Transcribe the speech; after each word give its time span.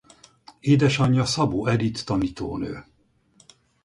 Édesanyja 0.59 1.25
Szabó 1.25 1.65
Edit 1.67 2.05
tanítónő. 2.05 2.85